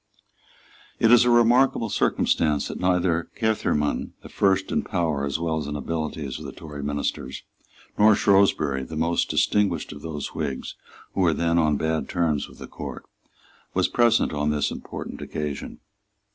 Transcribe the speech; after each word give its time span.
It 0.99 1.11
is 1.11 1.25
a 1.25 1.29
remarkable 1.29 1.89
circumstance 1.89 2.69
that 2.69 2.79
neither 2.79 3.29
Caermarthen, 3.39 4.13
the 4.23 4.29
first 4.29 4.71
in 4.71 4.81
power 4.81 5.27
as 5.27 5.37
well 5.37 5.59
as 5.59 5.67
in 5.67 5.75
abilities 5.75 6.39
of 6.39 6.45
the 6.45 6.51
Tory 6.51 6.81
ministers, 6.81 7.43
nor 7.99 8.15
Shrewsbury, 8.15 8.81
the 8.83 8.95
most 8.97 9.29
distinguished 9.29 9.91
of 9.91 10.01
those 10.01 10.33
Whigs 10.33 10.73
who 11.13 11.21
were 11.21 11.33
then 11.35 11.59
on 11.59 11.77
bad 11.77 12.09
terms 12.09 12.49
with 12.49 12.57
the 12.57 12.65
Court, 12.67 13.03
was 13.75 13.87
present 13.87 14.33
on 14.33 14.49
this 14.49 14.71
important 14.71 15.21
occasion. 15.21 15.79